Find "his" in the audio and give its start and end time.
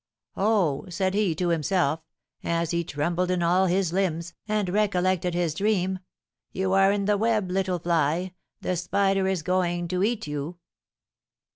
3.67-3.93, 5.35-5.53